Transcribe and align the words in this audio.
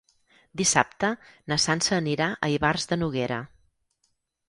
Dissabte 0.61 1.11
na 1.53 1.59
Sança 1.67 1.95
anirà 1.99 2.33
a 2.49 2.53
Ivars 2.57 2.93
de 2.93 3.01
Noguera. 3.05 3.43